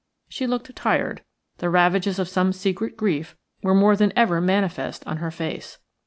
[0.27, 1.21] She looked tired;
[1.59, 5.77] the ravages of some secret grief were more than ever manifest on her face.